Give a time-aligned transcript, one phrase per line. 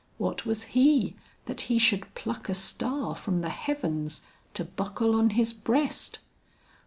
[0.17, 1.15] What was he
[1.45, 4.23] that he should pluck a star from the heavens,
[4.55, 6.17] to buckle on his breast!